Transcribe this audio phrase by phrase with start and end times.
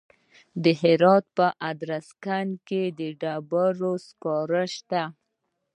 [0.63, 5.03] د هرات په ادرسکن کې د ډبرو سکاره شته.